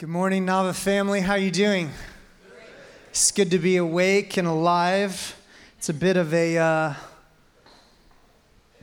[0.00, 1.20] Good morning, Navah family.
[1.20, 1.90] How are you doing?
[3.10, 5.36] It's good to be awake and alive.
[5.76, 6.94] It's a bit of a uh,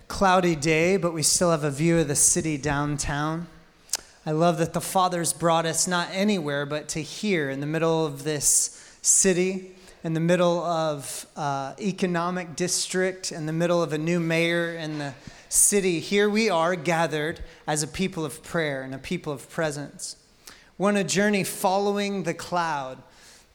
[0.08, 3.48] cloudy day, but we still have a view of the city downtown.
[4.28, 8.06] I love that the Father's brought us not anywhere, but to here in the middle
[8.06, 9.72] of this city,
[10.04, 14.99] in the middle of uh, economic district, in the middle of a new mayor in
[14.99, 15.15] the
[15.49, 15.99] city.
[15.99, 20.16] Here we are gathered as a people of prayer and a people of presence.
[20.80, 23.02] We're on a journey following the cloud.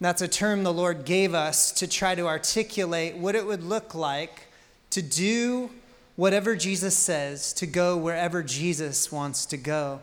[0.01, 3.95] That's a term the Lord gave us to try to articulate what it would look
[3.95, 4.49] like
[4.91, 5.71] to do
[6.17, 10.01] whatever Jesus says, to go wherever Jesus wants to go.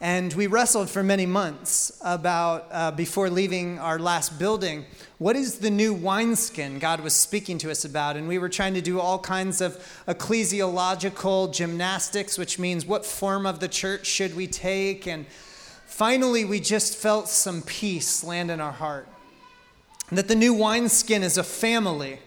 [0.00, 4.86] And we wrestled for many months about, uh, before leaving our last building,
[5.18, 8.16] what is the new wineskin God was speaking to us about?
[8.16, 9.76] And we were trying to do all kinds of
[10.08, 15.06] ecclesiological gymnastics, which means what form of the church should we take?
[15.06, 15.26] And
[15.96, 19.08] Finally, we just felt some peace land in our heart.
[20.12, 22.18] That the new wineskin is a family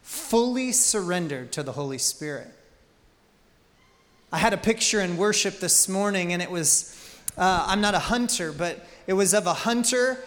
[0.00, 2.48] fully surrendered to the Holy Spirit.
[4.32, 6.96] I had a picture in worship this morning, and it was
[7.36, 10.24] uh, I'm not a hunter, but it was of a hunter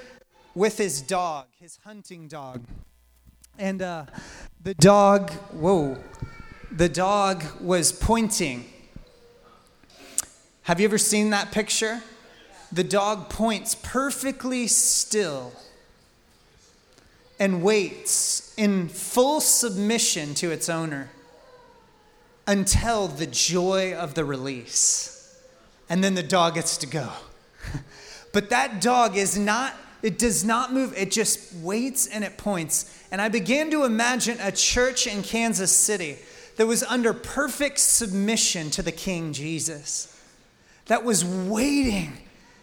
[0.53, 2.63] with his dog, his hunting dog.
[3.57, 4.05] And uh,
[4.61, 5.97] the dog, whoa,
[6.71, 8.65] the dog was pointing.
[10.61, 12.03] Have you ever seen that picture?
[12.71, 15.51] The dog points perfectly still
[17.39, 21.09] and waits in full submission to its owner
[22.47, 25.39] until the joy of the release.
[25.89, 27.09] And then the dog gets to go.
[28.33, 33.05] but that dog is not, it does not move, it just waits and it points.
[33.11, 36.17] And I began to imagine a church in Kansas City
[36.57, 40.15] that was under perfect submission to the King Jesus,
[40.85, 42.17] that was waiting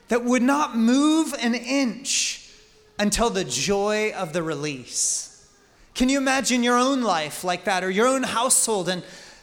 [0.09, 2.51] that would not move an inch
[2.99, 5.47] until the joy of the release.
[5.95, 8.89] Can you imagine your own life like that or your own household?
[8.89, 9.03] And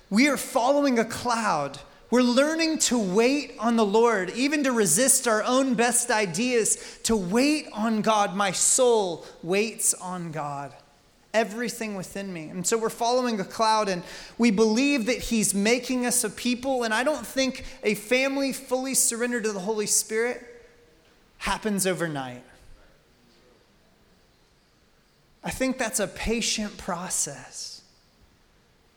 [0.09, 1.79] we are following a cloud.
[2.11, 7.15] We're learning to wait on the Lord, even to resist our own best ideas, to
[7.15, 8.35] wait on God.
[8.35, 10.73] My soul waits on God
[11.33, 12.47] everything within me.
[12.47, 14.03] And so we're following a cloud and
[14.37, 16.83] we believe that He's making us a people.
[16.83, 20.54] And I don't think a family fully surrendered to the Holy Spirit
[21.45, 22.43] happens overnight.
[25.43, 27.83] I think that's a patient process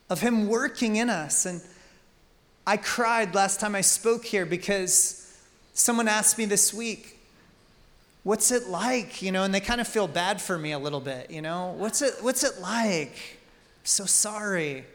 [0.09, 1.45] of Him working in us.
[1.45, 1.61] And
[2.67, 5.39] I cried last time I spoke here because
[5.75, 7.19] someone asked me this week,
[8.23, 9.21] What's it like?
[9.21, 11.75] You know, and they kind of feel bad for me a little bit, you know?
[11.77, 13.13] What's it, what's it like?
[13.13, 14.87] I'm so sorry.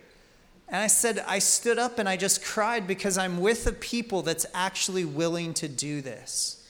[0.67, 4.23] And I said, I stood up and I just cried because I'm with a people
[4.23, 6.62] that's actually willing to do this.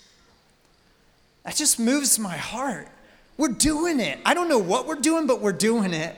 [1.43, 2.87] That just moves my heart.
[3.37, 4.19] We're doing it.
[4.25, 6.15] I don't know what we're doing, but we're doing it.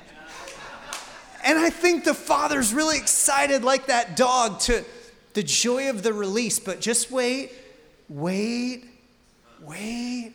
[1.44, 4.84] And I think the father's really excited, like that dog, to
[5.34, 6.60] the joy of the release.
[6.60, 7.52] But just wait,
[8.10, 8.86] wait,
[9.62, 10.34] wait,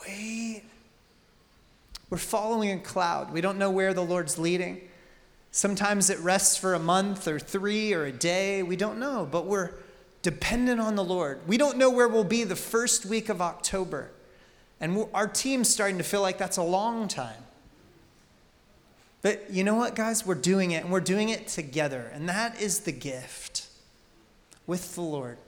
[0.00, 0.62] wait.
[2.10, 3.32] We're following a cloud.
[3.32, 4.80] We don't know where the Lord's leading.
[5.50, 8.62] Sometimes it rests for a month or three or a day.
[8.62, 9.72] We don't know, but we're
[10.28, 11.40] dependent on the Lord.
[11.46, 14.10] We don't know where we'll be the first week of October.
[14.78, 17.46] And our team's starting to feel like that's a long time.
[19.22, 20.26] But you know what, guys?
[20.26, 22.10] We're doing it, and we're doing it together.
[22.12, 23.68] And that is the gift
[24.66, 25.38] with the Lord.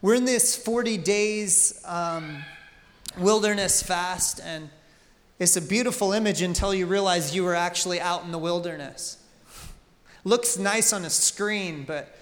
[0.00, 2.42] We're in this 40 days um,
[3.18, 4.70] wilderness fast, and
[5.38, 9.18] it's a beautiful image until you realize you were actually out in the wilderness.
[10.24, 12.16] Looks nice on a screen, but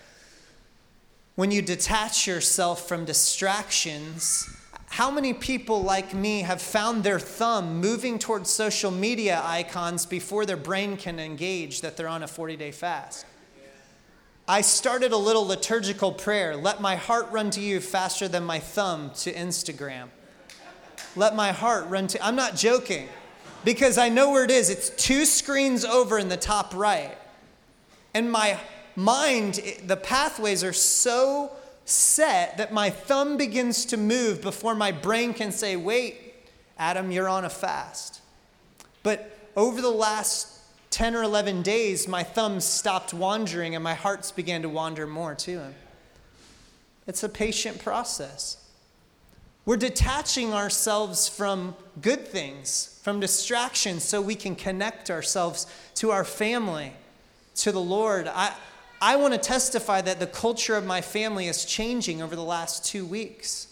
[1.38, 4.50] when you detach yourself from distractions,
[4.86, 10.44] how many people like me have found their thumb moving towards social media icons before
[10.44, 13.24] their brain can engage that they're on a 40 day fast?
[14.48, 18.58] I started a little liturgical prayer let my heart run to you faster than my
[18.58, 20.08] thumb to Instagram.
[21.14, 23.08] Let my heart run to, I'm not joking
[23.64, 24.70] because I know where it is.
[24.70, 27.16] It's two screens over in the top right.
[28.12, 28.58] And my
[28.98, 31.52] mind, the pathways are so
[31.84, 36.34] set that my thumb begins to move before my brain can say, wait,
[36.78, 38.20] Adam, you're on a fast.
[39.02, 40.58] But over the last
[40.90, 45.34] 10 or 11 days, my thumbs stopped wandering and my hearts began to wander more
[45.34, 45.74] to him.
[47.06, 48.62] It's a patient process.
[49.64, 55.66] We're detaching ourselves from good things, from distractions, so we can connect ourselves
[55.96, 56.92] to our family,
[57.56, 58.28] to the Lord.
[58.28, 58.54] I,
[59.00, 62.84] I want to testify that the culture of my family is changing over the last
[62.84, 63.68] two weeks.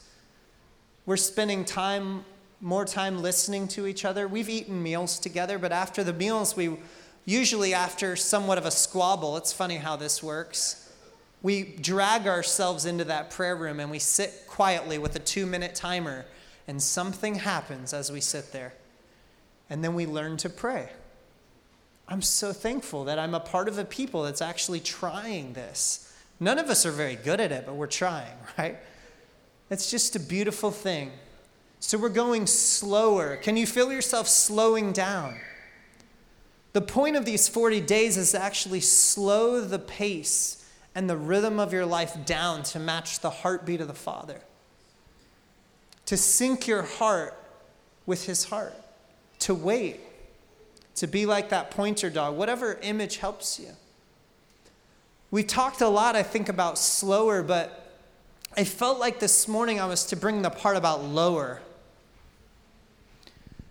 [1.04, 2.24] We're spending time,
[2.60, 4.28] more time listening to each other.
[4.28, 6.76] We've eaten meals together, but after the meals, we
[7.24, 10.92] usually, after somewhat of a squabble, it's funny how this works.
[11.42, 15.74] We drag ourselves into that prayer room and we sit quietly with a two minute
[15.74, 16.24] timer,
[16.68, 18.74] and something happens as we sit there.
[19.68, 20.90] And then we learn to pray.
[22.08, 26.12] I'm so thankful that I'm a part of a people that's actually trying this.
[26.38, 28.76] None of us are very good at it, but we're trying, right?
[29.70, 31.12] It's just a beautiful thing.
[31.80, 33.36] So we're going slower.
[33.36, 35.40] Can you feel yourself slowing down?
[36.72, 40.64] The point of these 40 days is to actually slow the pace
[40.94, 44.40] and the rhythm of your life down to match the heartbeat of the Father.
[46.06, 47.34] To sync your heart
[48.04, 48.74] with His heart.
[49.40, 50.00] To wait.
[50.96, 53.68] To be like that pointer dog, whatever image helps you.
[55.30, 57.92] We talked a lot, I think, about slower, but
[58.56, 61.60] I felt like this morning I was to bring the part about lower.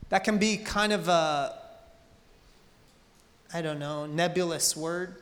[0.10, 1.58] That can be kind of a,
[3.52, 5.16] I don't know, nebulous word.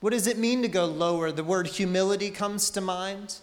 [0.00, 1.30] What does it mean to go lower?
[1.30, 3.36] The word humility comes to mind.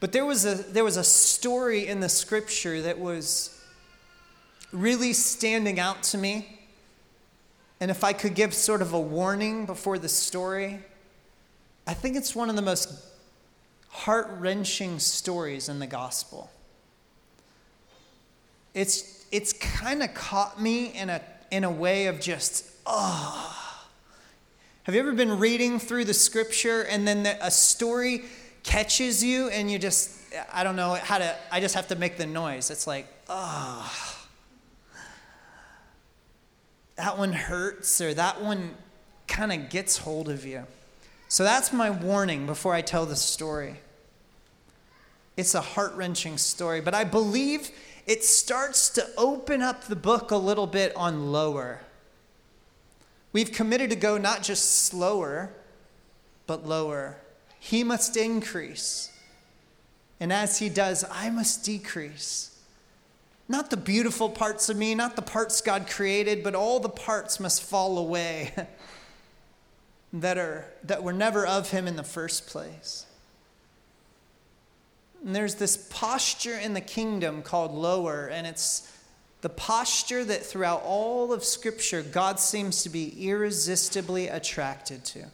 [0.00, 3.62] But there was a, there was a story in the scripture that was
[4.72, 6.59] really standing out to me.
[7.80, 10.80] And if I could give sort of a warning before the story,
[11.86, 12.92] I think it's one of the most
[13.88, 16.50] heart wrenching stories in the gospel.
[18.74, 23.56] It's, it's kind of caught me in a, in a way of just, oh.
[24.84, 28.24] Have you ever been reading through the scripture and then the, a story
[28.62, 30.18] catches you and you just,
[30.52, 32.70] I don't know how to, I just have to make the noise.
[32.70, 34.19] It's like, oh.
[37.00, 38.74] That one hurts or that one
[39.26, 40.66] kind of gets hold of you.
[41.28, 43.76] So that's my warning before I tell the story.
[45.34, 47.70] It's a heart wrenching story, but I believe
[48.06, 51.80] it starts to open up the book a little bit on lower.
[53.32, 55.54] We've committed to go not just slower,
[56.46, 57.16] but lower.
[57.58, 59.10] He must increase.
[60.20, 62.49] And as he does, I must decrease.
[63.50, 67.40] Not the beautiful parts of me, not the parts God created, but all the parts
[67.40, 68.54] must fall away.
[70.12, 73.06] that, are, that were never of him in the first place.
[75.24, 78.88] And there's this posture in the kingdom called lower, and it's
[79.40, 85.24] the posture that throughout all of Scripture God seems to be irresistibly attracted to.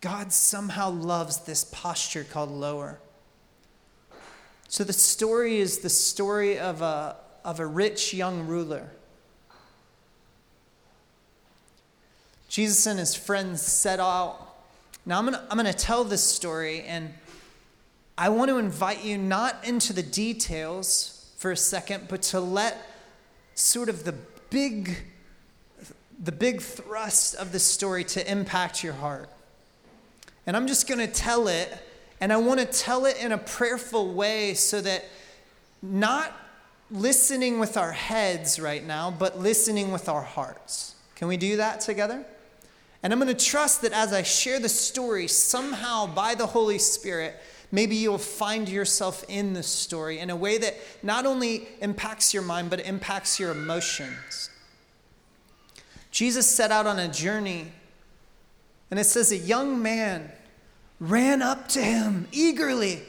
[0.00, 3.00] God somehow loves this posture called lower.
[4.74, 8.90] So the story is the story of a, of a rich young ruler
[12.48, 14.56] Jesus and his friends set out.
[15.06, 17.14] Now, I'm going to I'm going to tell this story, and
[18.18, 22.76] I want to invite you not into the details for a second, but to let
[23.54, 24.14] sort of the
[24.50, 25.04] big,
[26.20, 29.30] the big thrust of the story to impact your heart.
[30.48, 31.72] And I'm just going to tell it,
[32.24, 35.04] and I want to tell it in a prayerful way so that
[35.82, 36.32] not
[36.90, 40.94] listening with our heads right now, but listening with our hearts.
[41.16, 42.24] Can we do that together?
[43.02, 46.78] And I'm going to trust that as I share the story, somehow by the Holy
[46.78, 47.34] Spirit,
[47.70, 52.42] maybe you'll find yourself in the story in a way that not only impacts your
[52.42, 54.48] mind, but impacts your emotions.
[56.10, 57.72] Jesus set out on a journey,
[58.90, 60.32] and it says a young man
[61.08, 63.02] ran up to him eagerly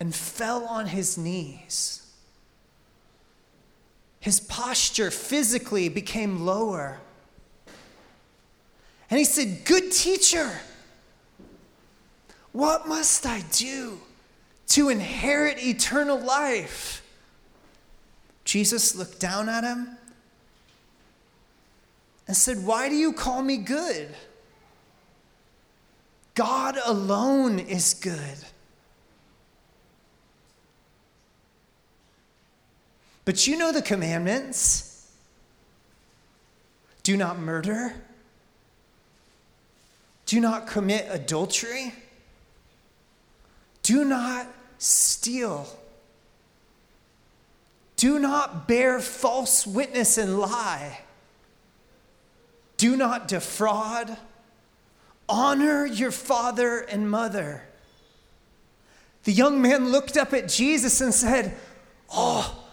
[0.00, 2.06] and fell on his knees.
[4.20, 6.98] His posture physically became lower.
[9.10, 10.50] And he said, Good teacher,
[12.52, 13.98] what must I do
[14.68, 17.02] to inherit eternal life?
[18.44, 19.96] Jesus looked down at him
[22.26, 24.08] and said, Why do you call me good?
[26.38, 28.38] God alone is good.
[33.24, 35.10] But you know the commandments
[37.02, 37.92] do not murder
[40.28, 41.94] do not commit adultery.
[43.82, 45.66] Do not steal.
[47.96, 51.00] Do not bear false witness and lie.
[52.76, 54.18] Do not defraud.
[55.28, 57.62] Honor your father and mother.
[59.24, 61.54] The young man looked up at Jesus and said,
[62.10, 62.64] Oh,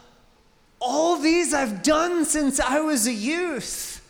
[0.79, 4.01] all these I've done since I was a youth.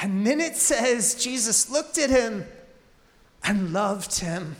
[0.00, 2.46] And then it says, Jesus looked at him
[3.42, 4.56] and loved him.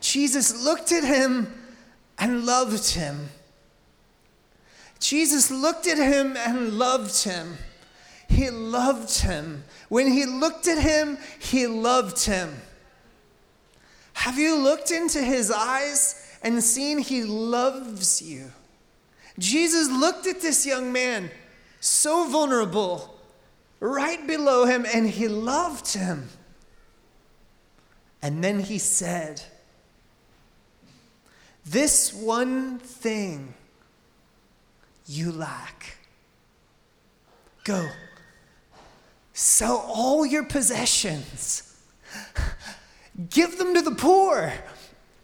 [0.00, 1.52] Jesus looked at him
[2.18, 3.28] and loved him.
[4.98, 7.56] Jesus looked at him and loved him.
[8.28, 9.64] He loved him.
[9.88, 12.54] When he looked at him, he loved him.
[14.14, 18.50] Have you looked into his eyes and seen he loves you?
[19.38, 21.30] Jesus looked at this young man,
[21.80, 23.20] so vulnerable,
[23.80, 26.28] right below him, and he loved him.
[28.22, 29.42] And then he said,
[31.64, 33.54] This one thing
[35.06, 35.98] you lack.
[37.64, 37.88] Go,
[39.32, 41.80] sell all your possessions,
[43.30, 44.52] give them to the poor,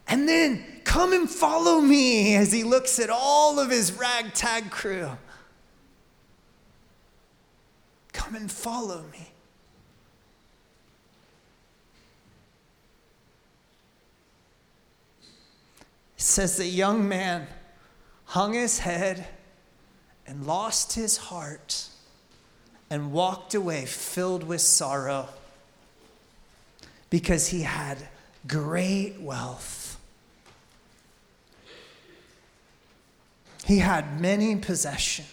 [0.07, 5.09] and then come and follow me as he looks at all of his ragtag crew.
[8.11, 9.31] Come and follow me.
[16.17, 17.47] It says the young man
[18.25, 19.27] hung his head
[20.25, 21.87] and lost his heart
[22.89, 25.27] and walked away filled with sorrow
[27.09, 27.97] because he had
[28.47, 29.99] great wealth.
[33.65, 35.32] He had many possessions.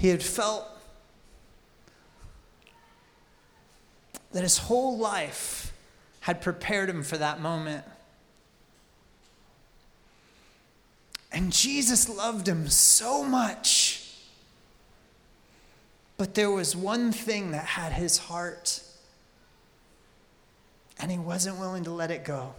[0.00, 0.66] He had felt
[4.32, 5.74] that his whole life
[6.20, 7.84] had prepared him for that moment.
[11.30, 14.10] And Jesus loved him so much.
[16.16, 18.82] But there was one thing that had his heart,
[20.98, 22.54] and he wasn't willing to let it go.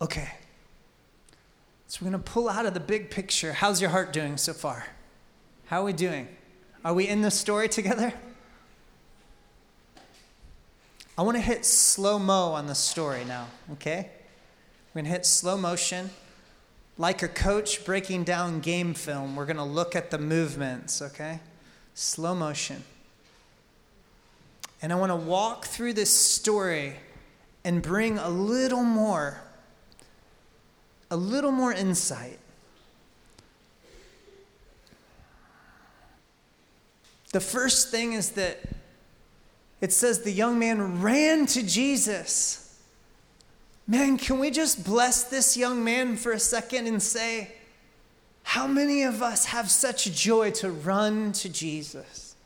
[0.00, 0.32] Okay,
[1.96, 3.54] so we're going to pull out of the big picture.
[3.54, 4.86] How's your heart doing so far?
[5.68, 6.28] How are we doing?
[6.84, 8.12] Are we in the story together?
[11.16, 14.10] I want to hit slow mo on the story now, okay?
[14.92, 16.10] We're going to hit slow motion.
[16.98, 21.40] Like a coach breaking down game film, we're going to look at the movements, okay?
[21.94, 22.84] Slow motion.
[24.82, 26.96] And I want to walk through this story
[27.64, 29.40] and bring a little more
[31.10, 32.38] a little more insight.
[37.32, 38.60] The first thing is that
[39.80, 42.80] it says the young man ran to Jesus.
[43.86, 47.52] Man, can we just bless this young man for a second and say,
[48.42, 52.36] how many of us have such joy to run to Jesus?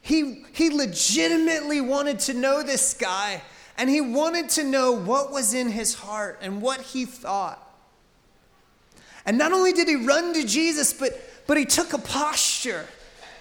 [0.00, 3.42] He, he legitimately wanted to know this guy
[3.78, 7.58] and he wanted to know what was in his heart and what he thought.
[9.24, 11.12] And not only did he run to Jesus, but,
[11.46, 12.86] but he took a posture.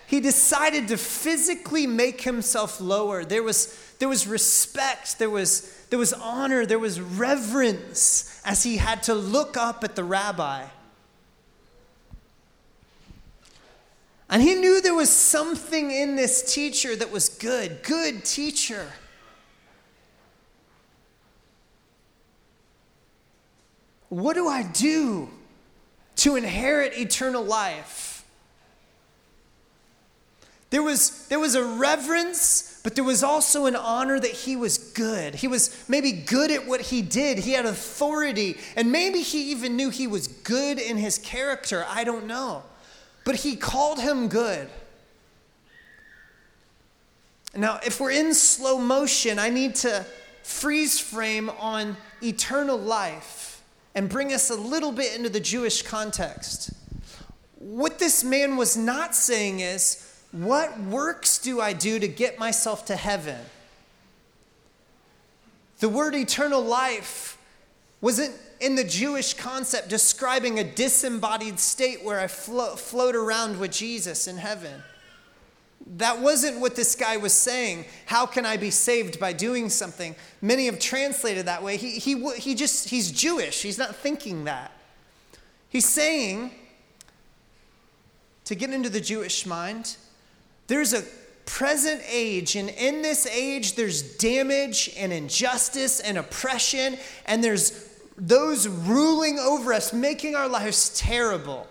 [0.07, 3.23] He decided to physically make himself lower.
[3.23, 8.77] There was, there was respect, there was, there was honor, there was reverence as he
[8.77, 10.65] had to look up at the rabbi.
[14.29, 18.87] And he knew there was something in this teacher that was good, good teacher.
[24.11, 25.29] What do I do
[26.17, 28.25] to inherit eternal life?
[30.69, 34.77] There was, there was a reverence, but there was also an honor that he was
[34.77, 35.35] good.
[35.35, 37.39] He was maybe good at what he did.
[37.39, 41.85] He had authority, and maybe he even knew he was good in his character.
[41.87, 42.63] I don't know.
[43.23, 44.67] But he called him good.
[47.55, 50.05] Now, if we're in slow motion, I need to
[50.43, 53.40] freeze frame on eternal life
[53.95, 56.71] and bring us a little bit into the Jewish context.
[57.59, 62.85] What this man was not saying is, What works do I do to get myself
[62.85, 63.39] to heaven?
[65.79, 67.37] The word eternal life
[68.01, 73.71] wasn't in the Jewish concept describing a disembodied state where I flo- float around with
[73.71, 74.83] Jesus in heaven.
[75.87, 77.85] That wasn't what this guy was saying.
[78.05, 80.15] How can I be saved by doing something?
[80.41, 81.77] Many have translated that way.
[81.77, 83.61] He, he, he just, he's Jewish.
[83.61, 84.71] He's not thinking that.
[85.69, 86.51] He's saying,
[88.45, 89.97] to get into the Jewish mind,
[90.67, 91.03] there's a
[91.45, 98.67] present age, and in this age, there's damage and injustice and oppression, and there's those
[98.67, 101.67] ruling over us, making our lives terrible.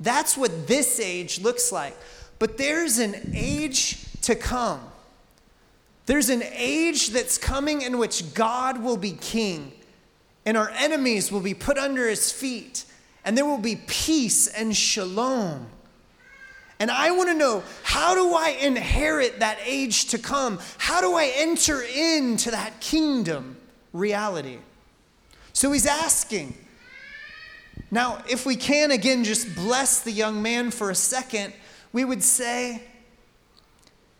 [0.00, 1.96] That's what this age looks like.
[2.40, 4.80] But there's an age to come.
[6.06, 9.72] There's an age that's coming in which God will be king,
[10.44, 12.84] and our enemies will be put under his feet,
[13.24, 15.66] and there will be peace and shalom.
[16.80, 20.58] And I want to know how do I inherit that age to come?
[20.78, 23.58] How do I enter into that kingdom
[23.92, 24.58] reality?
[25.52, 26.54] So he's asking.
[27.90, 31.52] Now, if we can again just bless the young man for a second,
[31.92, 32.82] we would say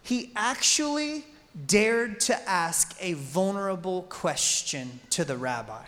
[0.02, 1.24] he actually
[1.66, 5.84] dared to ask a vulnerable question to the rabbi.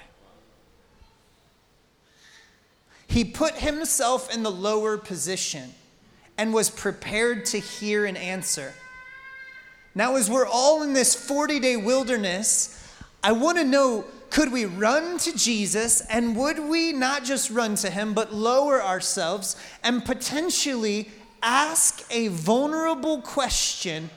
[3.06, 5.74] He put himself in the lower position
[6.38, 8.72] and was prepared to hear an answer.
[9.94, 12.78] Now, as we're all in this 40 day wilderness,
[13.22, 17.74] I want to know could we run to Jesus and would we not just run
[17.76, 21.10] to him, but lower ourselves and potentially
[21.42, 24.10] ask a vulnerable question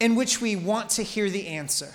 [0.00, 1.94] in which we want to hear the answer?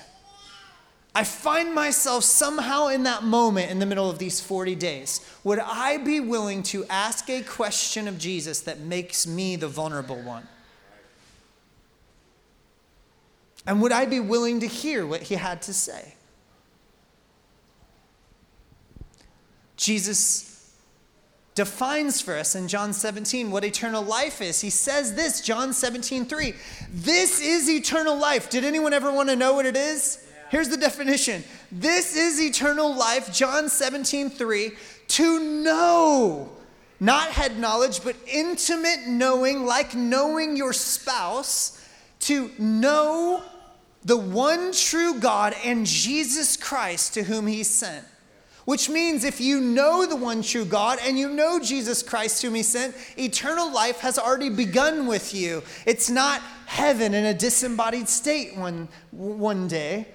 [1.14, 5.20] I find myself somehow in that moment in the middle of these 40 days.
[5.44, 10.22] Would I be willing to ask a question of Jesus that makes me the vulnerable
[10.22, 10.48] one?
[13.66, 16.14] And would I be willing to hear what he had to say?
[19.76, 20.57] Jesus
[21.58, 24.62] defines for us in John 17 what eternal life is.
[24.62, 26.54] He says this, John 17, 3.
[26.94, 28.48] This is eternal life.
[28.52, 30.24] Did anyone ever want to know what it is?
[30.52, 34.72] Here's the definition this is eternal life, John 17, 3,
[35.08, 36.52] to know,
[37.00, 41.84] not head knowledge, but intimate knowing, like knowing your spouse,
[42.20, 43.42] to know
[44.06, 48.06] the one true God and Jesus Christ to whom he sent.
[48.68, 52.54] Which means if you know the one true God and you know Jesus Christ whom
[52.54, 55.64] he sent, eternal life has already begun with you.
[55.86, 60.10] It's not heaven in a disembodied state one, one day.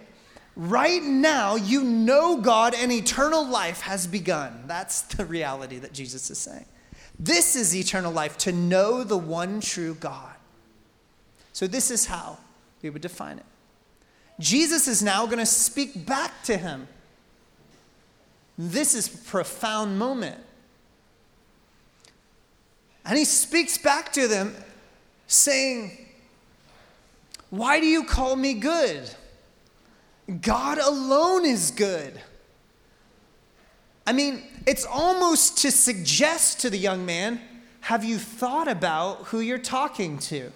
[0.55, 4.65] Right now, you know God and eternal life has begun.
[4.67, 6.67] That's the reality that Jesus is saying.
[7.19, 10.35] This is eternal life, to know the one true God.
[11.55, 12.37] So, this is how
[12.83, 13.47] we would define it.
[14.41, 16.89] Jesus is now going to speak back to him.
[18.59, 20.39] This is a profound moment.
[23.05, 24.55] And he speaks back to them
[25.27, 26.07] saying,
[27.51, 29.11] Why do you call me good?
[30.41, 32.21] God alone is good.
[34.07, 37.41] I mean, it's almost to suggest to the young man
[37.83, 40.53] have you thought about who you're talking to?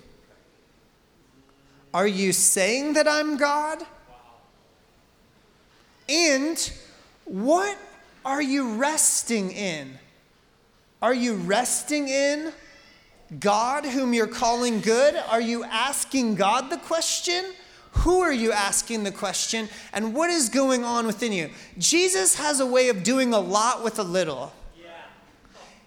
[1.92, 3.82] Are you saying that I'm God?
[6.08, 6.72] And
[7.24, 7.76] what
[8.26, 9.98] are you resting in?
[11.00, 12.52] Are you resting in
[13.38, 15.14] God, whom you're calling good?
[15.14, 17.44] Are you asking God the question?
[17.92, 19.68] Who are you asking the question?
[19.92, 21.50] And what is going on within you?
[21.78, 24.52] Jesus has a way of doing a lot with a little.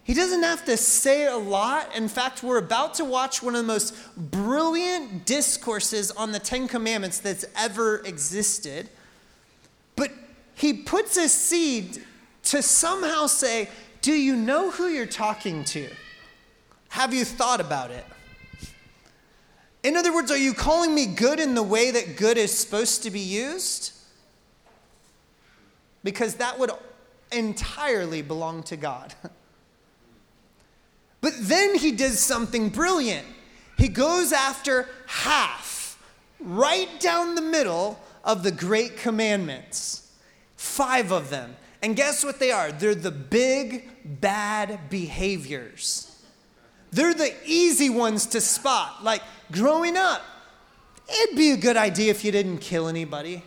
[0.06, 1.93] He doesn't have to say a lot.
[1.95, 6.67] In fact, we're about to watch one of the most brilliant discourses on the Ten
[6.67, 8.89] Commandments that's ever existed.
[9.95, 10.12] But
[10.56, 12.02] he puts a seed
[12.43, 13.69] to somehow say,
[14.02, 15.89] Do you know who you're talking to?
[16.89, 18.06] Have you thought about it?
[19.84, 23.04] In other words, are you calling me good in the way that good is supposed
[23.04, 23.93] to be used?
[26.04, 26.71] Because that would
[27.32, 29.13] entirely belong to God.
[31.21, 33.28] But then he does something brilliant.
[33.78, 36.02] He goes after half,
[36.39, 40.12] right down the middle of the great commandments.
[40.56, 41.56] Five of them.
[41.81, 42.71] And guess what they are?
[42.71, 46.05] They're the big, bad behaviors.
[46.91, 49.03] They're the easy ones to spot.
[49.03, 50.21] Like growing up,
[51.07, 53.43] it'd be a good idea if you didn't kill anybody.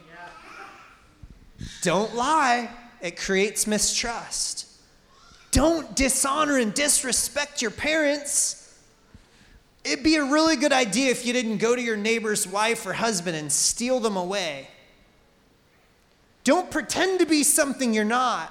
[1.82, 4.66] Don't lie, it creates mistrust.
[5.50, 8.58] Don't dishonor and disrespect your parents.
[9.84, 12.94] It'd be a really good idea if you didn't go to your neighbor's wife or
[12.94, 14.68] husband and steal them away.
[16.44, 18.50] Don't pretend to be something you're not.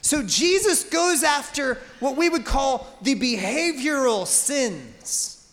[0.00, 5.50] So Jesus goes after what we would call the behavioral sins.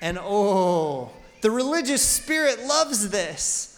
[0.00, 3.68] And oh, the religious spirit loves this.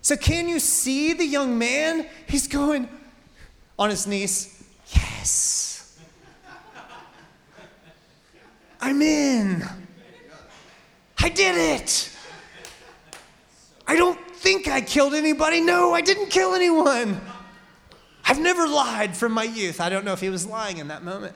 [0.00, 2.06] So, can you see the young man?
[2.26, 2.90] He's going
[3.78, 4.62] on his knees,
[4.94, 5.98] Yes,
[8.80, 9.64] I'm in.
[11.18, 12.10] I did it.
[13.86, 15.62] I don't think I killed anybody.
[15.62, 17.18] No, I didn't kill anyone.
[18.26, 19.80] I've never lied from my youth.
[19.80, 21.34] I don't know if he was lying in that moment.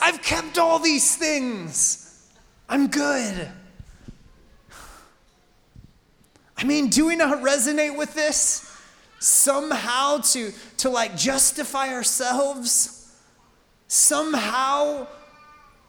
[0.00, 2.26] I've kept all these things.
[2.70, 3.50] I'm good.
[6.56, 8.66] I mean, do we not resonate with this?
[9.18, 13.14] Somehow to, to like justify ourselves?
[13.88, 15.06] Somehow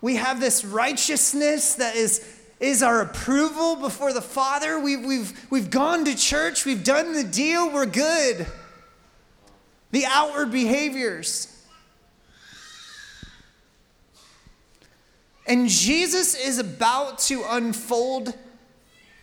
[0.02, 2.33] we have this righteousness that is,
[2.64, 4.80] is our approval before the Father.
[4.80, 8.48] We've, we've, we've gone to church, we've done the deal, we're good.
[9.92, 11.50] The outward behaviors.
[15.46, 18.34] And Jesus is about to unfold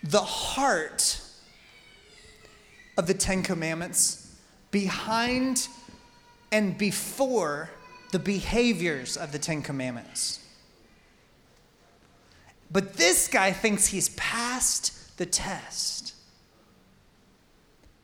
[0.02, 1.18] the heart
[2.98, 4.36] of the Ten Commandments
[4.70, 5.66] behind
[6.52, 7.70] and before
[8.12, 10.39] the behaviors of the Ten Commandments.
[12.70, 16.14] But this guy thinks he's passed the test.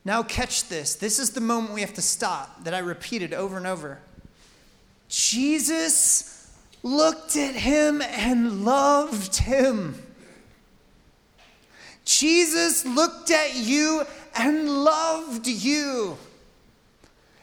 [0.04, 0.94] Now, catch this.
[0.94, 4.00] This is the moment we have to stop that I repeated over and over.
[5.08, 6.52] Jesus
[6.82, 10.00] looked at him and loved him.
[12.04, 14.04] Jesus looked at you
[14.36, 16.16] and loved you.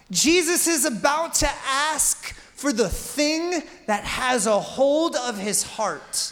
[0.10, 6.32] Jesus is about to ask for the thing that has a hold of his heart.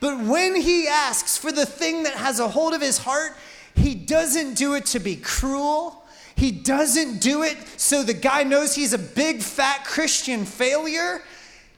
[0.00, 3.36] But when he asks for the thing that has a hold of his heart,
[3.74, 6.04] he doesn't do it to be cruel.
[6.36, 11.22] He doesn't do it so the guy knows he's a big fat Christian failure.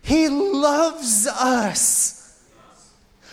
[0.03, 2.17] He loves us.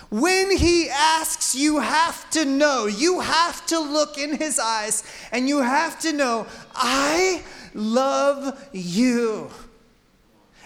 [0.09, 5.49] When he asks, you have to know, you have to look in his eyes, and
[5.49, 9.49] you have to know, I love you.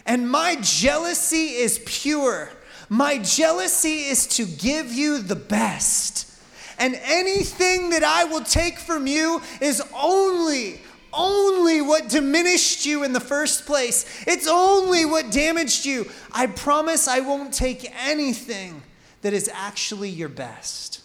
[0.05, 2.51] And my jealousy is pure.
[2.91, 6.29] My jealousy is to give you the best.
[6.77, 10.81] And anything that I will take from you is only
[11.13, 14.23] only what diminished you in the first place.
[14.27, 16.09] It's only what damaged you.
[16.33, 18.81] I promise I won't take anything
[19.21, 21.01] that is actually your best.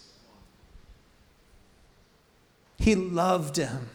[2.77, 3.89] He loved him.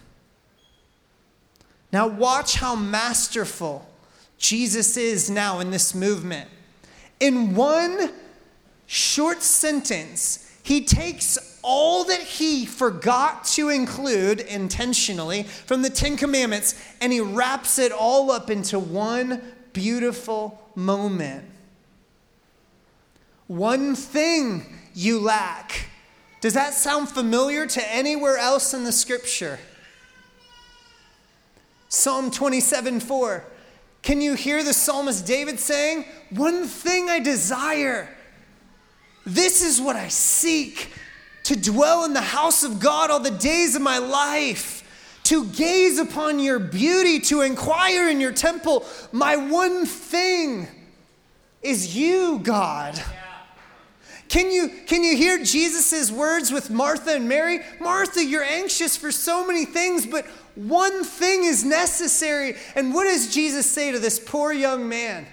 [1.93, 3.87] Now, watch how masterful
[4.39, 6.49] Jesus is now in this movement.
[7.23, 8.11] In one
[8.89, 16.75] short sentence, he takes all that he forgot to include intentionally from the Ten Commandments,
[17.01, 19.41] and he wraps it all up into one
[19.73, 21.45] beautiful moment.
[23.47, 25.91] One thing you lack.
[26.41, 29.61] Does that sound familiar to anywhere else in the scripture?
[31.89, 33.45] Psalm 27 4.
[34.03, 38.09] Can you hear the psalmist David saying, One thing I desire,
[39.25, 40.93] this is what I seek
[41.45, 44.81] to dwell in the house of God all the days of my life,
[45.25, 48.85] to gaze upon your beauty, to inquire in your temple.
[49.13, 50.67] My one thing
[51.63, 53.01] is you, God.
[54.29, 57.61] Can you, can you hear Jesus' words with Martha and Mary?
[57.81, 62.55] Martha, you're anxious for so many things, but one thing is necessary.
[62.75, 65.27] And what does Jesus say to this poor young man?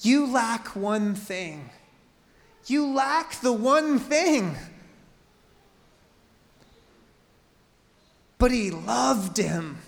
[0.00, 1.70] You lack one thing.
[2.66, 4.56] You lack the one thing.
[8.38, 9.78] but he loved him.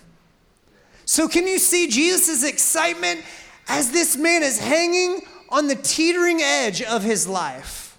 [1.05, 3.23] So, can you see Jesus' excitement
[3.67, 7.97] as this man is hanging on the teetering edge of his life?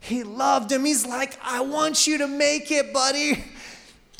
[0.00, 0.84] He loved him.
[0.84, 3.42] He's like, I want you to make it, buddy.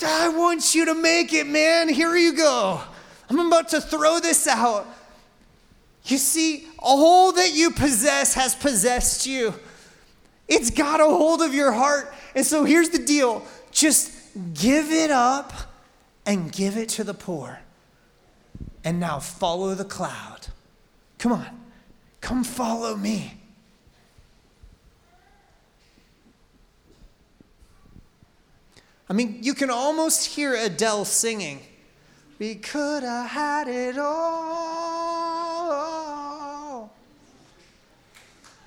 [0.03, 1.89] I want you to make it, man.
[1.89, 2.81] Here you go.
[3.29, 4.87] I'm about to throw this out.
[6.05, 9.55] You see, all that you possess has possessed you.
[10.49, 12.13] It's got a hold of your heart.
[12.35, 14.15] And so here's the deal just
[14.53, 15.53] Give it up
[16.27, 17.61] and give it to the poor.
[18.83, 20.49] And now follow the cloud.
[21.19, 21.61] Come on,
[22.21, 23.35] come follow me.
[29.09, 31.61] I mean, you can almost hear Adele singing.
[32.39, 34.15] We could have had it all.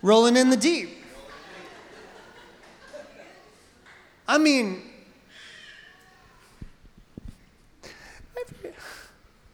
[0.01, 0.89] Rolling in the deep.
[4.27, 4.83] I mean,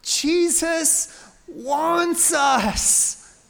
[0.02, 3.42] Jesus wants us.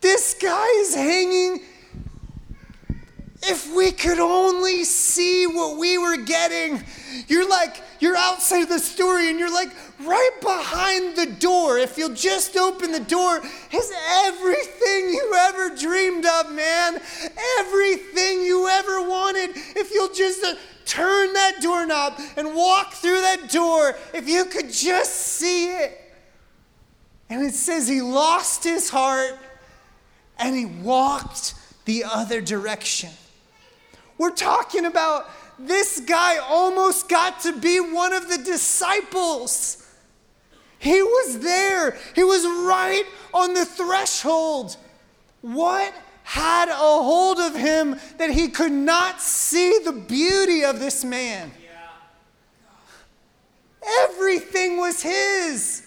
[0.00, 1.60] This guy is hanging.
[3.42, 6.82] If we could only see what we were getting,
[7.28, 9.70] you're like, you're outside of the story and you're like,
[10.00, 11.78] right behind the door.
[11.78, 13.40] If you'll just open the door,
[13.72, 13.92] is
[14.26, 17.00] everything you ever dreamed of, man.
[17.60, 19.50] Everything you ever wanted.
[19.54, 24.72] If you'll just uh, turn that doorknob and walk through that door, if you could
[24.72, 26.00] just see it.
[27.30, 29.38] And it says he lost his heart
[30.38, 33.10] and he walked the other direction.
[34.18, 39.84] We're talking about this guy almost got to be one of the disciples.
[40.78, 44.76] He was there, he was right on the threshold.
[45.40, 51.04] What had a hold of him that he could not see the beauty of this
[51.04, 51.50] man?
[54.02, 55.86] Everything was his.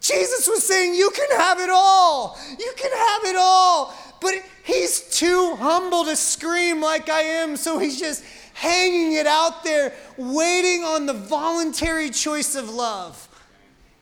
[0.00, 2.38] Jesus was saying, You can have it all.
[2.58, 3.94] You can have it all.
[4.20, 8.24] But he's too humble to scream like I am, so he's just
[8.54, 13.28] hanging it out there, waiting on the voluntary choice of love.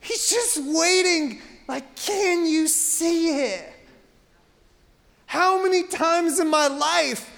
[0.01, 3.68] He's just waiting, like, Can you see it?
[5.27, 7.29] How many times in my life,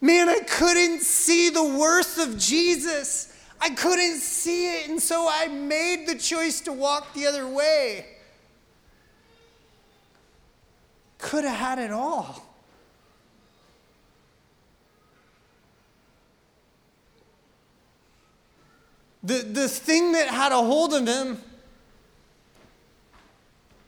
[0.00, 3.32] man, I couldn't see the worth of Jesus.
[3.60, 8.15] I couldn't see it, and so I made the choice to walk the other way.
[11.26, 12.40] Could have had it all.
[19.24, 21.42] The, the thing that had a hold of him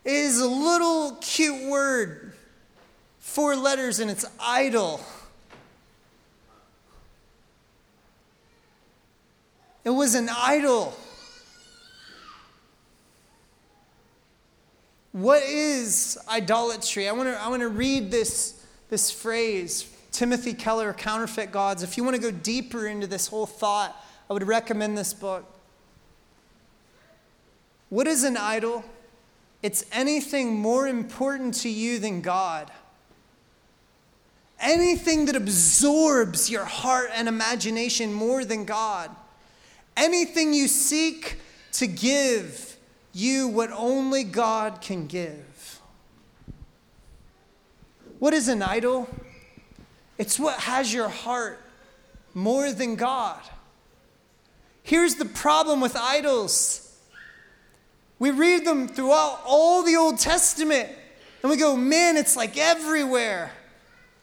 [0.05, 2.33] is a little cute word,
[3.20, 5.01] four letters, and it's idol.
[9.85, 10.98] It was an idol.
[15.18, 17.09] What is idolatry?
[17.09, 21.83] I want to I want to read this, this phrase, Timothy Keller, Counterfeit Gods.
[21.83, 24.00] If you want to go deeper into this whole thought,
[24.31, 25.44] I would recommend this book.
[27.88, 28.85] What is an idol?
[29.61, 32.70] It's anything more important to you than God.
[34.61, 39.11] Anything that absorbs your heart and imagination more than God.
[39.96, 41.40] Anything you seek
[41.72, 42.67] to give
[43.18, 45.81] you what only God can give.
[48.18, 49.09] What is an idol?
[50.16, 51.61] It's what has your heart
[52.35, 53.40] more than God.
[54.83, 56.85] Here's the problem with idols
[58.18, 60.88] we read them throughout all the Old Testament,
[61.42, 63.52] and we go, man, it's like everywhere.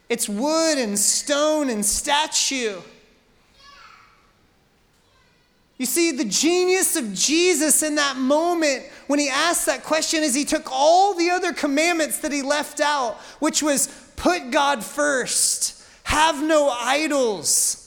[0.09, 2.81] It's wood and stone and statue.
[5.77, 10.33] You see, the genius of Jesus in that moment when he asked that question is
[10.33, 15.83] he took all the other commandments that he left out, which was put God first,
[16.03, 17.81] have no idols.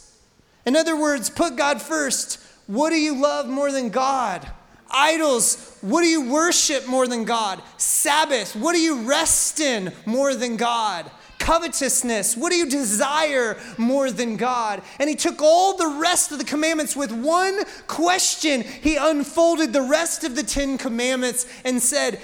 [0.66, 4.46] In other words, put God first, what do you love more than God?
[4.90, 7.62] Idols, what do you worship more than God?
[7.78, 11.10] Sabbath, what do you rest in more than God?
[11.48, 14.82] Covetousness, what do you desire more than God?
[14.98, 18.60] And he took all the rest of the commandments with one question.
[18.60, 22.20] He unfolded the rest of the Ten Commandments and said,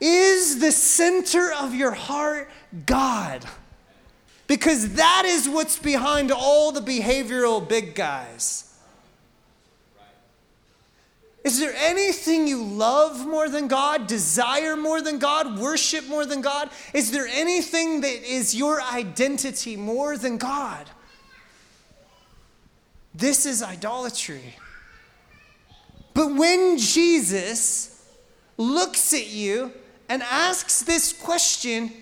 [0.00, 2.48] Is the center of your heart
[2.86, 3.44] God?
[4.46, 8.67] Because that is what's behind all the behavioral big guys.
[11.44, 16.40] Is there anything you love more than God, desire more than God, worship more than
[16.40, 16.70] God?
[16.92, 20.90] Is there anything that is your identity more than God?
[23.14, 24.56] This is idolatry.
[26.12, 28.04] But when Jesus
[28.56, 29.72] looks at you
[30.08, 31.92] and asks this question,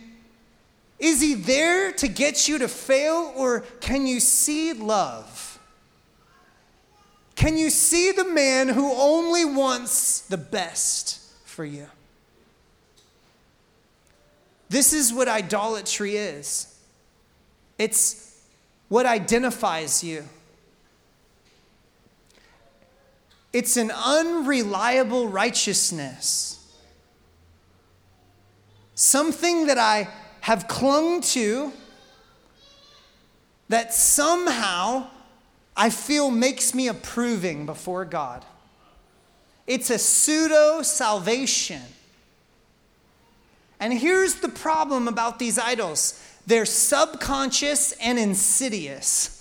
[0.99, 5.56] is he there to get you to fail or can you see love?
[7.37, 11.87] Can you see the man who only wants the best for you?
[14.69, 16.73] This is what idolatry is
[17.79, 18.43] it's
[18.89, 20.25] what identifies you.
[23.53, 26.53] It's an unreliable righteousness.
[28.95, 30.09] Something that I
[30.41, 31.73] have clung to
[33.69, 35.09] that somehow
[35.77, 38.45] I feel makes me approving before God.
[39.67, 41.83] It's a pseudo salvation.
[43.79, 49.33] And here's the problem about these idols they're subconscious and insidious.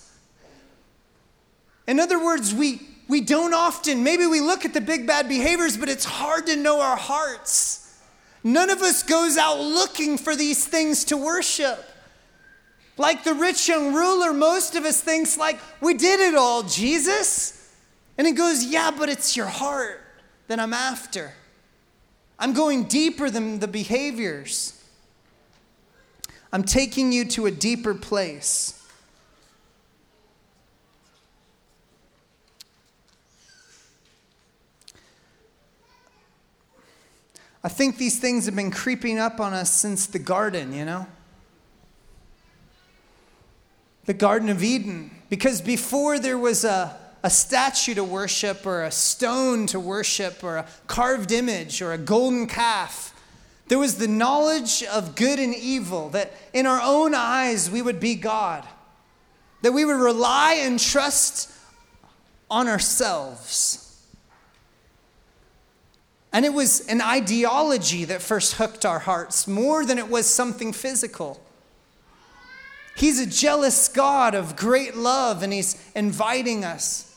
[1.86, 5.76] In other words, we, we don't often, maybe we look at the big bad behaviors,
[5.76, 7.96] but it's hard to know our hearts.
[8.42, 11.78] None of us goes out looking for these things to worship.
[12.98, 17.74] Like the rich young ruler, most of us thinks like, we did it all, Jesus.
[18.16, 20.00] And he goes, yeah, but it's your heart
[20.48, 21.34] that I'm after.
[22.38, 24.82] I'm going deeper than the behaviors.
[26.52, 28.72] I'm taking you to a deeper place.
[37.62, 41.06] I think these things have been creeping up on us since the garden, you know?
[44.06, 45.10] The Garden of Eden.
[45.28, 50.58] Because before there was a, a statue to worship, or a stone to worship, or
[50.58, 53.12] a carved image, or a golden calf,
[53.68, 57.98] there was the knowledge of good and evil, that in our own eyes we would
[57.98, 58.64] be God,
[59.62, 61.52] that we would rely and trust
[62.48, 63.82] on ourselves.
[66.32, 70.72] And it was an ideology that first hooked our hearts more than it was something
[70.72, 71.40] physical.
[72.96, 77.14] He's a jealous God of great love, and He's inviting us.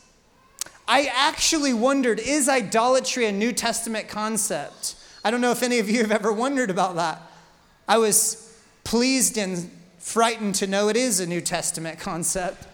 [0.87, 4.95] I actually wondered is idolatry a New Testament concept?
[5.23, 7.21] I don't know if any of you have ever wondered about that.
[7.87, 12.67] I was pleased and frightened to know it is a New Testament concept.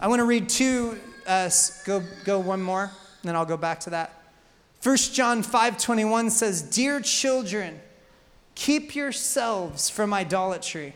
[0.00, 1.50] I want to read two, uh,
[1.84, 4.12] go, go one more, and then I'll go back to that.
[4.82, 7.80] 1 John 5:21 says, "Dear children,
[8.54, 10.94] keep yourselves from idolatry."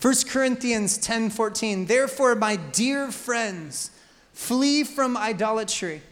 [0.00, 3.90] 1 Corinthians 10:14, "Therefore, my dear friends,
[4.32, 6.02] flee from idolatry."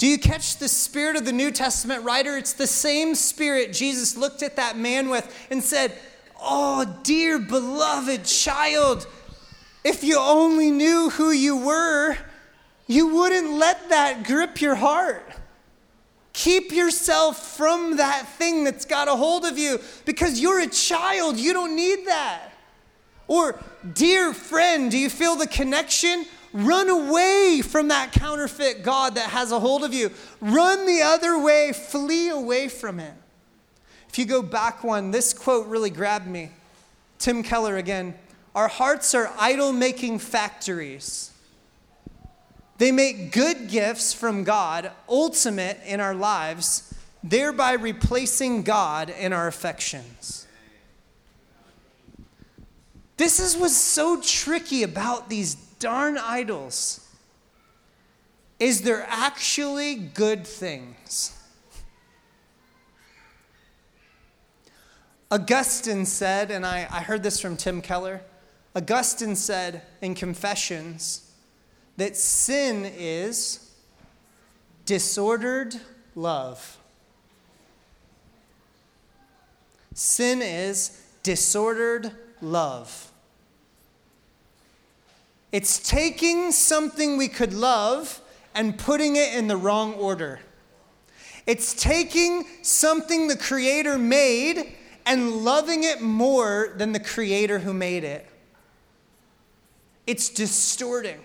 [0.00, 2.36] Do you catch the spirit of the New Testament writer?
[2.38, 5.92] It's the same spirit Jesus looked at that man with and said,
[6.40, 9.06] Oh, dear beloved child,
[9.84, 12.16] if you only knew who you were,
[12.86, 15.22] you wouldn't let that grip your heart.
[16.32, 21.36] Keep yourself from that thing that's got a hold of you because you're a child.
[21.36, 22.49] You don't need that.
[23.30, 23.60] Or,
[23.94, 26.26] dear friend, do you feel the connection?
[26.52, 30.10] Run away from that counterfeit God that has a hold of you.
[30.40, 33.14] Run the other way, flee away from it.
[34.08, 36.50] If you go back one, this quote really grabbed me.
[37.20, 38.16] Tim Keller again.
[38.56, 41.30] Our hearts are idol making factories.
[42.78, 49.46] They make good gifts from God, ultimate in our lives, thereby replacing God in our
[49.46, 50.39] affections.
[53.20, 57.06] This is what's so tricky about these darn idols
[58.58, 61.38] is they're actually good things.
[65.30, 68.22] Augustine said, and I, I heard this from Tim Keller,
[68.74, 71.30] Augustine said in Confessions,
[71.98, 73.70] that sin is
[74.86, 75.74] disordered
[76.14, 76.78] love.
[79.92, 83.08] Sin is disordered love.
[85.52, 88.20] It's taking something we could love
[88.54, 90.40] and putting it in the wrong order.
[91.46, 94.74] It's taking something the Creator made
[95.06, 98.26] and loving it more than the Creator who made it.
[100.06, 101.20] It's distorting.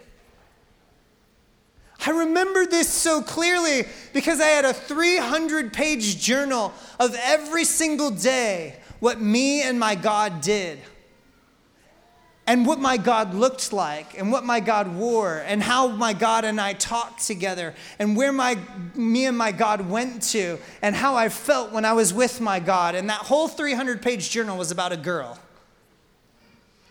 [2.05, 8.11] I remember this so clearly because I had a 300 page journal of every single
[8.11, 10.79] day what me and my God did.
[12.47, 16.45] And what my God looked like, and what my God wore, and how my God
[16.45, 18.59] and I talked together, and where my,
[18.93, 22.59] me and my God went to, and how I felt when I was with my
[22.59, 22.93] God.
[22.93, 25.39] And that whole 300 page journal was about a girl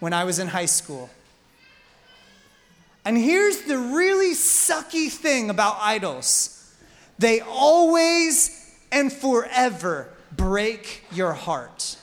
[0.01, 1.09] when I was in high school.
[3.05, 6.51] And here's the really sucky thing about idols
[7.19, 11.97] they always and forever break your heart.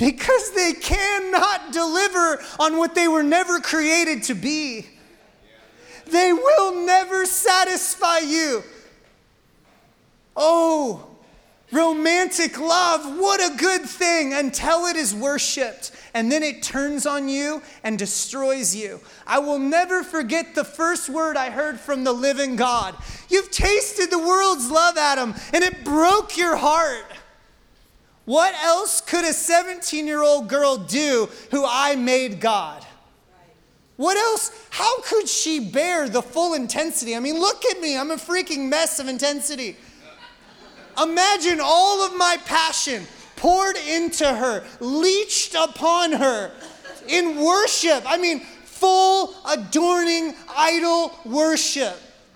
[0.00, 4.86] Because they cannot deliver on what they were never created to be.
[6.06, 8.64] They will never satisfy you.
[10.34, 11.06] Oh,
[11.70, 17.28] romantic love, what a good thing until it is worshiped and then it turns on
[17.28, 19.00] you and destroys you.
[19.26, 22.96] I will never forget the first word I heard from the living God.
[23.28, 27.04] You've tasted the world's love, Adam, and it broke your heart.
[28.24, 32.84] What else could a 17 year old girl do who I made God?
[33.96, 34.50] What else?
[34.70, 37.14] How could she bear the full intensity?
[37.14, 37.98] I mean, look at me.
[37.98, 39.76] I'm a freaking mess of intensity.
[41.00, 43.06] Imagine all of my passion,
[43.36, 46.50] poured into her, leached upon her
[47.08, 48.02] in worship.
[48.06, 51.94] I mean, full, adorning, idol worship.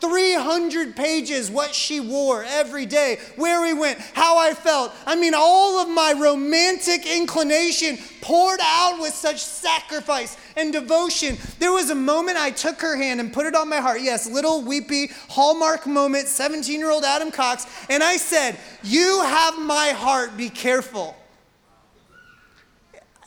[0.09, 4.93] 300 pages, what she wore every day, where we went, how I felt.
[5.07, 11.39] I mean, all of my romantic inclination poured out with such sacrifice and devotion.
[11.59, 14.03] There was a moment I took her hand and put it on my heart.
[14.03, 17.67] Yes, little weepy hallmark moment, 17 year old Adam Cox.
[17.89, 21.17] And I said, You have my heart, be careful.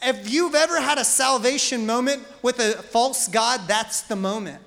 [0.04, 4.62] If you've ever had a salvation moment with a false God, that's the moment.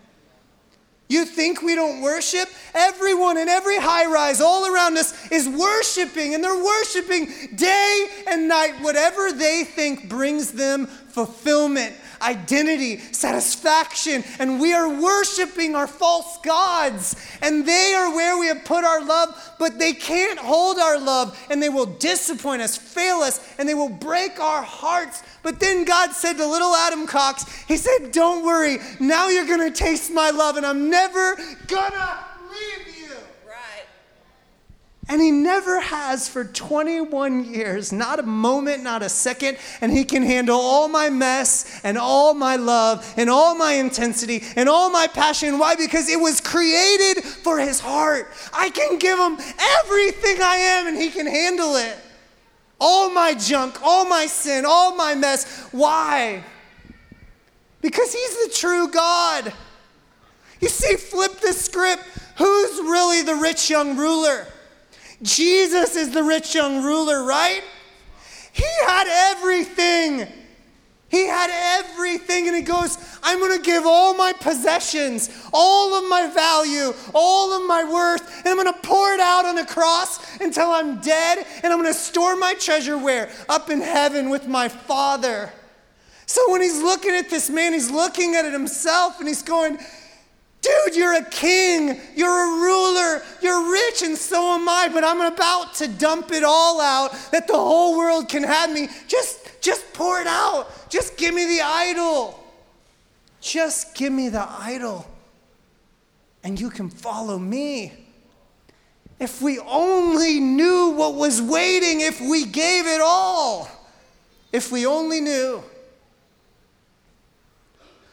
[1.11, 2.49] You think we don't worship?
[2.73, 8.47] Everyone in every high rise all around us is worshiping, and they're worshiping day and
[8.47, 16.39] night, whatever they think brings them fulfillment identity, satisfaction, and we are worshiping our false
[16.43, 17.17] gods.
[17.43, 21.39] And they are where we have put our love, but they can't hold our love,
[21.51, 25.23] and they will disappoint us, fail us, and they will break our hearts.
[25.43, 29.71] But then God said to little Adam Cox, He said, Don't worry, now you're gonna
[29.71, 32.30] taste my love, and I'm never gonna
[35.11, 39.59] and he never has for 21 years, not a moment, not a second.
[39.81, 44.45] And he can handle all my mess and all my love and all my intensity
[44.55, 45.59] and all my passion.
[45.59, 45.75] Why?
[45.75, 48.29] Because it was created for his heart.
[48.53, 49.37] I can give him
[49.81, 51.99] everything I am and he can handle it.
[52.81, 55.67] All my junk, all my sin, all my mess.
[55.73, 56.45] Why?
[57.81, 59.53] Because he's the true God.
[60.61, 62.05] You see, flip the script.
[62.37, 64.47] Who's really the rich young ruler?
[65.23, 67.63] Jesus is the rich young ruler, right?
[68.53, 70.27] He had everything.
[71.09, 71.51] He had
[71.81, 76.95] everything, and he goes, I'm going to give all my possessions, all of my value,
[77.13, 80.71] all of my worth, and I'm going to pour it out on a cross until
[80.71, 83.29] I'm dead, and I'm going to store my treasure where?
[83.49, 85.53] Up in heaven with my Father.
[86.27, 89.79] So when he's looking at this man, he's looking at it himself, and he's going,
[90.63, 95.21] Dude, you're a king, you're a ruler, you're rich, and so am I, but I'm
[95.21, 98.89] about to dump it all out that the whole world can have me.
[99.09, 100.91] Just, just pour it out.
[100.91, 102.39] Just give me the idol.
[103.41, 105.07] Just give me the idol,
[106.45, 107.93] and you can follow me.
[109.19, 113.69] If we only knew what was waiting, if we gave it all,
[114.53, 115.63] if we only knew.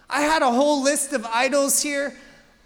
[0.10, 2.16] I had a whole list of idols here.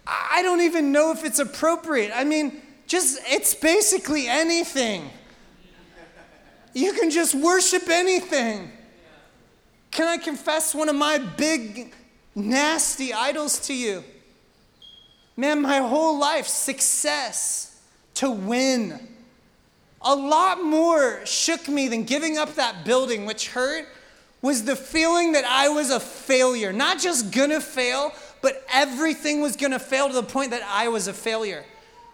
[0.06, 2.10] I don't even know if it's appropriate.
[2.14, 5.10] I mean, just it's basically anything.
[6.74, 8.70] You can just worship anything.
[9.90, 11.92] Can I confess one of my big,
[12.34, 14.02] nasty idols to you?
[15.36, 17.80] Man, my whole life, success,
[18.14, 19.08] to win.
[20.00, 23.86] A lot more shook me than giving up that building, which hurt,
[24.40, 26.72] was the feeling that I was a failure.
[26.72, 28.12] Not just gonna fail,
[28.42, 31.64] but everything was going to fail to the point that I was a failure.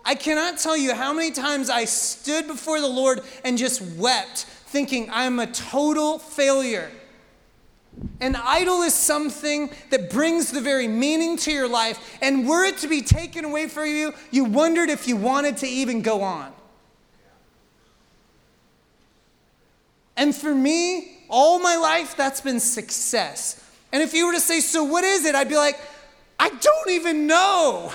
[0.04, 4.44] I cannot tell you how many times I stood before the Lord and just wept,
[4.44, 6.90] thinking I'm a total failure.
[8.20, 12.78] An idol is something that brings the very meaning to your life, and were it
[12.78, 16.52] to be taken away from you, you wondered if you wanted to even go on.
[20.16, 23.64] And for me, all my life, that's been success.
[23.92, 25.34] And if you were to say, So what is it?
[25.34, 25.78] I'd be like,
[26.38, 27.92] I don't even know.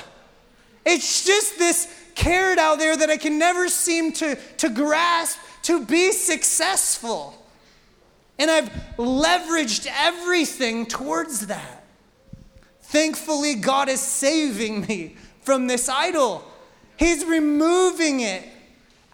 [0.86, 5.86] It's just this carrot out there that I can never seem to, to grasp to
[5.86, 7.38] be successful.
[8.38, 11.84] And I've leveraged everything towards that.
[12.82, 16.44] Thankfully, God is saving me from this idol.
[16.98, 18.44] He's removing it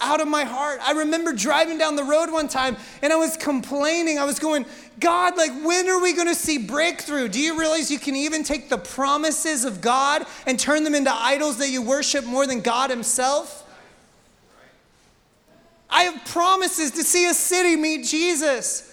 [0.02, 0.80] out of my heart.
[0.82, 4.18] I remember driving down the road one time and I was complaining.
[4.18, 4.66] I was going,
[5.00, 7.28] God, like, when are we going to see breakthrough?
[7.28, 11.14] Do you realize you can even take the promises of God and turn them into
[11.14, 13.66] idols that you worship more than God Himself?
[15.90, 18.86] I have promises to see a city meet Jesus.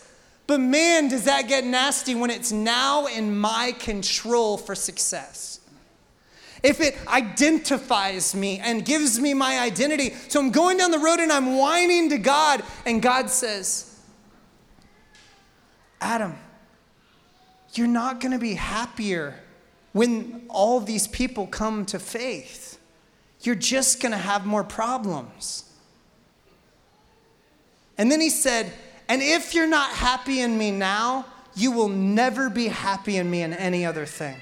[0.47, 5.56] But man, does that get nasty when it's now in my control for success
[6.63, 10.15] if it identifies me and gives me my identity.
[10.29, 13.99] So I'm going down the road and I'm whining to God, and God says,
[16.01, 16.37] Adam,
[17.75, 19.35] you're not going to be happier
[19.93, 22.79] when all these people come to faith.
[23.43, 25.65] You're just going to have more problems.
[27.99, 28.73] And then he said,
[29.09, 33.43] And if you're not happy in me now, you will never be happy in me
[33.43, 34.37] in any other thing.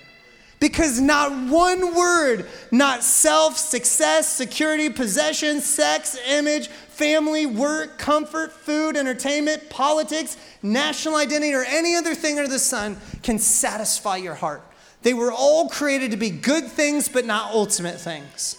[0.65, 8.97] Because not one word, not self, success, security, possession, sex, image, family, work, comfort, food,
[8.97, 14.63] entertainment, politics, national identity, or any other thing under the sun can satisfy your heart.
[15.03, 18.57] They were all created to be good things, but not ultimate things.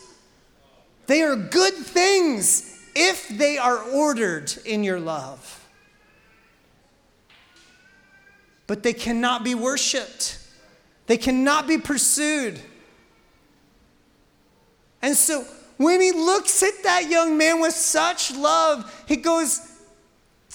[1.07, 5.67] They are good things if they are ordered in your love.
[8.67, 10.44] But they cannot be worshiped
[11.07, 12.59] they cannot be pursued.
[15.01, 15.45] And so
[15.77, 19.61] when he looks at that young man with such love, he goes,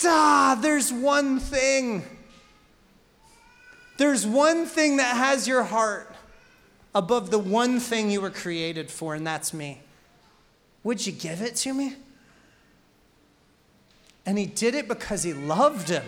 [0.04, 2.04] Ah, there's one thing.
[3.98, 6.06] There's one thing that has your heart.
[6.92, 9.80] above the one thing you were created for, and that's me.
[10.82, 11.94] Would you give it to me?
[14.26, 16.04] And he did it because he loved him.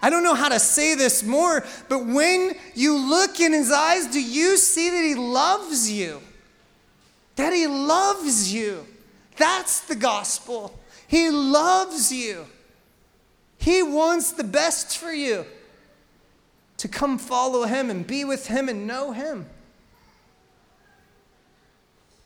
[0.00, 4.06] I don't know how to say this more, but when you look in his eyes,
[4.06, 6.20] do you see that he loves you?
[7.36, 8.86] That he loves you.
[9.36, 10.78] That's the gospel.
[11.08, 12.46] He loves you.
[13.58, 15.44] He wants the best for you
[16.76, 19.46] to come follow him and be with him and know him.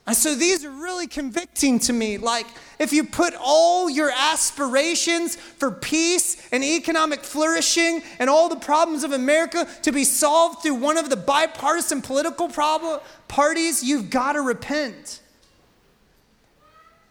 [0.05, 2.19] And so these are really convicting to me.
[2.19, 2.47] Like,
[2.81, 9.05] if you put all your aspirations for peace and economic flourishing and all the problems
[9.05, 14.33] of America to be solved through one of the bipartisan political problem, parties, you've got
[14.33, 15.21] to repent.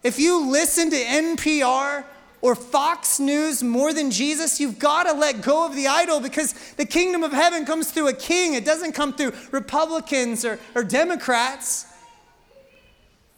[0.04, 2.04] If you listen to NPR
[2.42, 6.54] or Fox News more than Jesus, you've got to let go of the idol because
[6.74, 8.56] the kingdom of heaven comes through a king.
[8.56, 11.86] It doesn't come through Republicans or, or Democrats.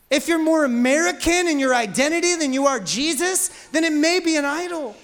[0.10, 4.38] If you're more American in your identity than you are Jesus, then it may be
[4.38, 4.96] an idol.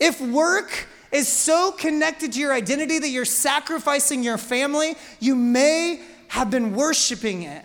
[0.00, 6.02] If work is so connected to your identity that you're sacrificing your family, you may
[6.28, 7.64] have been worshiping it.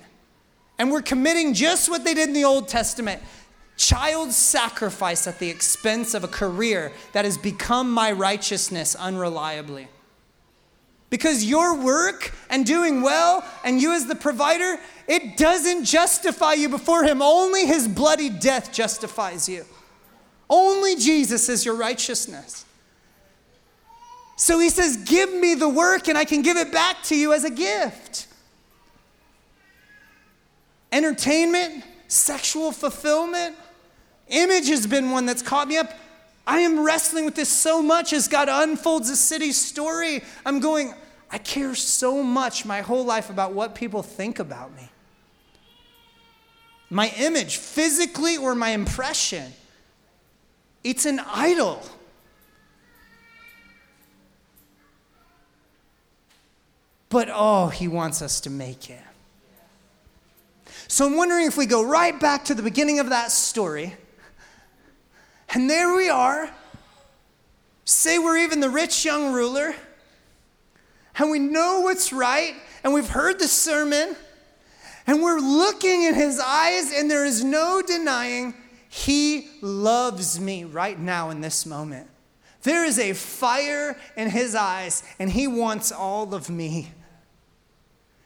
[0.77, 3.21] And we're committing just what they did in the Old Testament
[3.77, 9.87] child sacrifice at the expense of a career that has become my righteousness unreliably.
[11.09, 14.77] Because your work and doing well, and you as the provider,
[15.07, 17.21] it doesn't justify you before Him.
[17.21, 19.65] Only His bloody death justifies you.
[20.49, 22.65] Only Jesus is your righteousness.
[24.35, 27.33] So He says, Give me the work, and I can give it back to you
[27.33, 28.27] as a gift.
[30.91, 33.55] Entertainment, sexual fulfillment,
[34.27, 35.93] image has been one that's caught me up.
[36.47, 40.23] I am wrestling with this so much as God unfolds the city's story.
[40.45, 40.93] I'm going,
[41.29, 44.89] I care so much my whole life about what people think about me.
[46.89, 49.51] My image, physically or my impression,
[50.85, 51.83] it's an idol.
[57.09, 59.01] But oh, he wants us to make it.
[60.87, 63.97] So I'm wondering if we go right back to the beginning of that story
[65.53, 66.49] and there we are.
[67.85, 69.73] Say we're even the rich young ruler,
[71.17, 74.15] and we know what's right, and we've heard the sermon,
[75.05, 78.53] and we're looking in his eyes, and there is no denying
[78.89, 82.09] he loves me right now in this moment.
[82.63, 86.91] There is a fire in his eyes, and he wants all of me.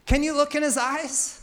[0.05, 1.40] Can you look in his eyes?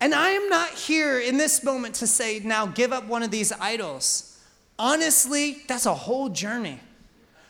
[0.00, 3.30] And I am not here in this moment to say, now give up one of
[3.30, 4.38] these idols.
[4.78, 6.80] Honestly, that's a whole journey.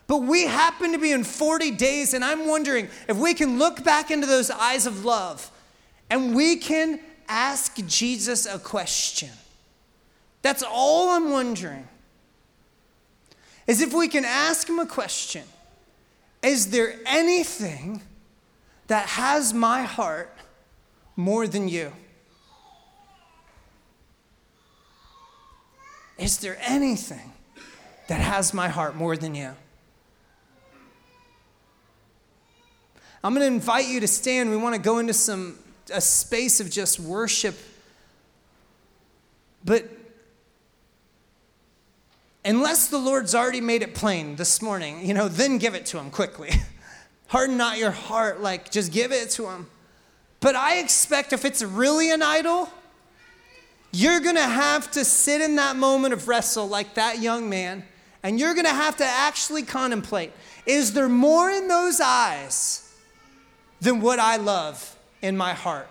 [0.07, 3.83] But we happen to be in 40 days, and I'm wondering if we can look
[3.83, 5.51] back into those eyes of love
[6.09, 9.31] and we can ask Jesus a question.
[10.43, 11.89] That's all I'm wondering.
[13.67, 15.43] Is if we can ask him a question
[16.43, 18.03] Is there anything
[18.87, 20.33] that has my heart
[21.17, 21.93] more than you?
[26.19, 27.33] Is there anything
[28.09, 29.53] that has my heart more than you?
[33.23, 34.51] I'm going to invite you to stand.
[34.51, 35.59] We want to go into some
[35.93, 37.57] a space of just worship.
[39.65, 39.89] But
[42.45, 45.99] unless the Lord's already made it plain this morning, you know, then give it to
[45.99, 46.51] him quickly.
[47.29, 49.67] Harden not your heart, like just give it to him.
[50.41, 52.69] But I expect if it's really an idol,
[53.97, 57.83] you're going to have to sit in that moment of wrestle like that young man,
[58.23, 60.33] and you're going to have to actually contemplate
[60.67, 62.93] is there more in those eyes
[63.81, 65.89] than what I love in my heart?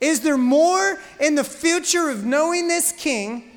[0.00, 3.50] Is there more in the future of knowing this king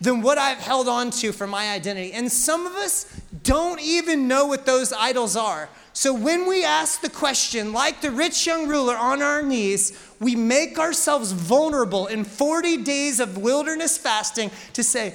[0.00, 2.12] than what I've held on to for my identity?
[2.12, 5.68] And some of us don't even know what those idols are.
[5.96, 10.36] So when we ask the question, like the rich young ruler on our knees, we
[10.36, 15.14] make ourselves vulnerable in 40 days of wilderness fasting to say,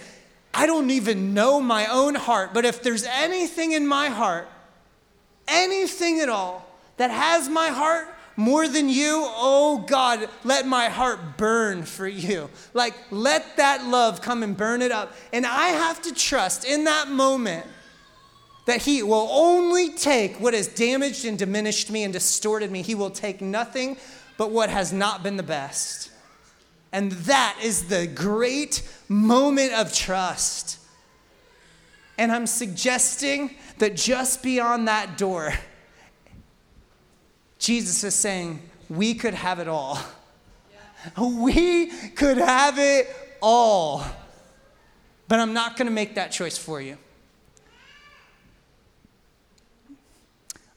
[0.55, 4.49] I don't even know my own heart, but if there's anything in my heart,
[5.47, 6.67] anything at all
[6.97, 12.49] that has my heart more than you, oh God, let my heart burn for you.
[12.73, 15.13] Like, let that love come and burn it up.
[15.31, 17.67] And I have to trust in that moment
[18.65, 22.81] that He will only take what has damaged and diminished me and distorted me.
[22.81, 23.97] He will take nothing
[24.37, 26.11] but what has not been the best.
[26.91, 30.79] And that is the great moment of trust.
[32.17, 35.53] And I'm suggesting that just beyond that door
[37.61, 38.59] Jesus is saying,
[38.89, 39.99] we could have it all.
[41.17, 43.07] We could have it
[43.39, 44.03] all.
[45.27, 46.97] But I'm not going to make that choice for you.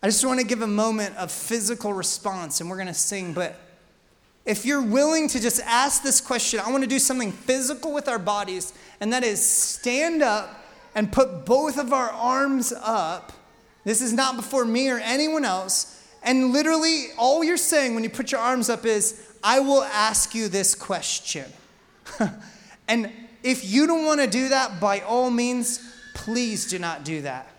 [0.05, 3.33] I just want to give a moment of physical response and we're going to sing.
[3.33, 3.59] But
[4.45, 8.07] if you're willing to just ask this question, I want to do something physical with
[8.07, 10.63] our bodies, and that is stand up
[10.95, 13.33] and put both of our arms up.
[13.85, 15.99] This is not before me or anyone else.
[16.23, 20.35] And literally, all you're saying when you put your arms up is, I will ask
[20.35, 21.51] you this question.
[22.89, 23.11] and
[23.43, 25.81] if you don't want to do that, by all means,
[26.13, 27.54] please do not do that.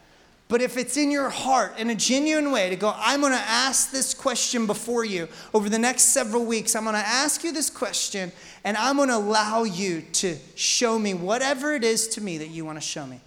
[0.48, 3.38] But if it's in your heart in a genuine way to go, I'm going to
[3.40, 7.52] ask this question before you over the next several weeks, I'm going to ask you
[7.52, 8.32] this question
[8.64, 12.50] and I'm going to allow you to show me whatever it is to me that
[12.50, 13.22] you want to show me.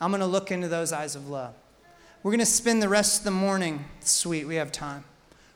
[0.00, 1.54] I'm going to look into those eyes of love.
[2.22, 5.04] We're going to spend the rest of the morning, sweet, we have time.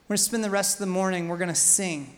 [0.09, 2.17] We're going to spend the rest of the morning, we're going to sing.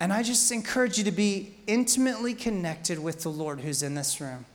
[0.00, 4.20] And I just encourage you to be intimately connected with the Lord who's in this
[4.20, 4.46] room.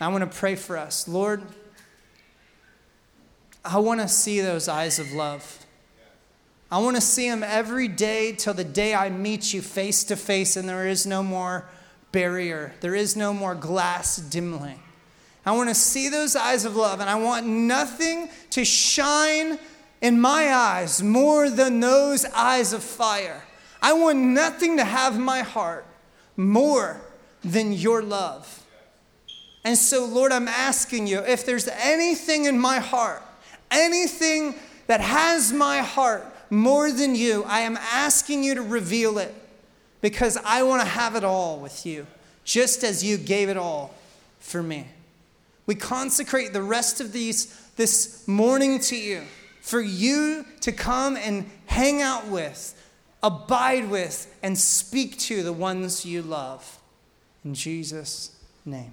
[0.00, 1.08] I want to pray for us.
[1.08, 1.42] Lord,
[3.64, 5.64] I want to see those eyes of love.
[6.70, 10.16] I want to see them every day till the day I meet you face to
[10.16, 11.68] face and there is no more
[12.12, 14.80] barrier, there is no more glass dimming.
[15.44, 19.60] I want to see those eyes of love, and I want nothing to shine
[20.00, 23.44] in my eyes more than those eyes of fire.
[23.80, 25.86] I want nothing to have my heart
[26.36, 27.00] more
[27.44, 28.65] than your love.
[29.66, 33.20] And so, Lord, I'm asking you if there's anything in my heart,
[33.68, 34.54] anything
[34.86, 39.34] that has my heart more than you, I am asking you to reveal it
[40.00, 42.06] because I want to have it all with you,
[42.44, 43.92] just as you gave it all
[44.38, 44.86] for me.
[45.66, 49.22] We consecrate the rest of these this morning to you
[49.62, 52.80] for you to come and hang out with,
[53.20, 56.78] abide with, and speak to the ones you love.
[57.44, 58.30] In Jesus'
[58.64, 58.92] name.